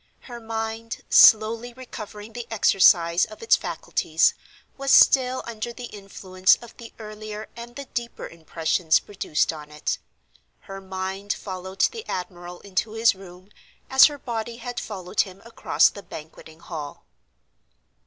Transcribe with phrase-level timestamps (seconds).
[0.21, 4.33] Her mind, slowly recovering the exercise of its faculties,
[4.75, 9.99] was still under the influence of the earlier and the deeper impressions produced on it.
[10.61, 13.51] Her mind followed the admiral into his room,
[13.91, 17.05] as her body had followed him across the Banqueting Hall.